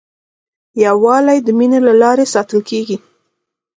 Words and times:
یووالی 0.85 1.37
د 1.43 1.47
مینې 1.57 1.79
له 1.87 1.93
لارې 2.01 2.25
ساتل 2.33 2.59
کېږي. 2.69 2.97